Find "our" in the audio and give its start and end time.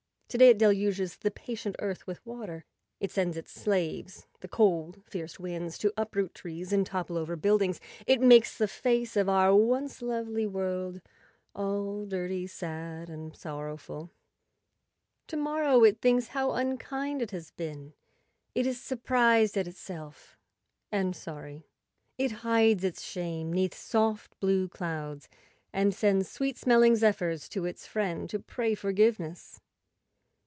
9.27-9.53